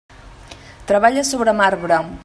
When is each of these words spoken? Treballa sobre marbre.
Treballa 0.93 1.25
sobre 1.33 1.57
marbre. 1.63 2.03